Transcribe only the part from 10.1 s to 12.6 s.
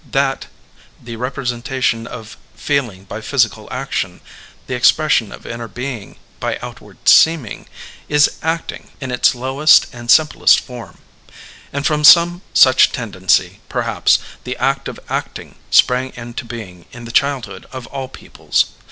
plest form. And from some